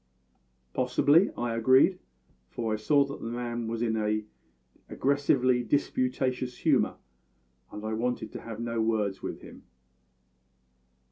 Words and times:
"Possibly," 0.73 1.29
I 1.37 1.53
agreed, 1.55 1.99
for 2.49 2.73
I 2.73 2.77
saw 2.77 3.05
that 3.05 3.21
the 3.21 3.29
man 3.29 3.67
was 3.67 3.83
in 3.83 3.95
an 3.97 4.25
aggressively 4.89 5.61
disputatious 5.63 6.57
humour, 6.57 6.95
and 7.71 7.85
I 7.85 7.93
wanted 7.93 8.31
to 8.31 8.41
have 8.41 8.59
no 8.59 8.81
words 8.81 9.21
with 9.21 9.41
him. 9.41 9.61